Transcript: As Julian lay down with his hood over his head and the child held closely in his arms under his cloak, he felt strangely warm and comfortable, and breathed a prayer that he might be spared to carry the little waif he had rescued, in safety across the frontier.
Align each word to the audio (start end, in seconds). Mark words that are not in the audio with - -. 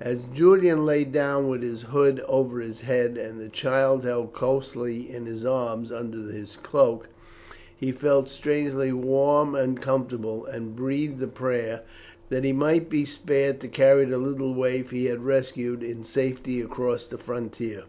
As 0.00 0.24
Julian 0.34 0.84
lay 0.84 1.04
down 1.04 1.46
with 1.46 1.62
his 1.62 1.82
hood 1.82 2.18
over 2.26 2.58
his 2.58 2.80
head 2.80 3.16
and 3.16 3.38
the 3.40 3.48
child 3.48 4.02
held 4.02 4.32
closely 4.32 5.08
in 5.08 5.24
his 5.26 5.44
arms 5.44 5.92
under 5.92 6.32
his 6.32 6.56
cloak, 6.56 7.06
he 7.76 7.92
felt 7.92 8.28
strangely 8.28 8.90
warm 8.92 9.54
and 9.54 9.80
comfortable, 9.80 10.44
and 10.44 10.74
breathed 10.74 11.22
a 11.22 11.28
prayer 11.28 11.82
that 12.28 12.42
he 12.42 12.52
might 12.52 12.90
be 12.90 13.04
spared 13.04 13.60
to 13.60 13.68
carry 13.68 14.04
the 14.04 14.18
little 14.18 14.52
waif 14.52 14.90
he 14.90 15.04
had 15.04 15.24
rescued, 15.24 15.84
in 15.84 16.02
safety 16.02 16.60
across 16.60 17.06
the 17.06 17.16
frontier. 17.16 17.84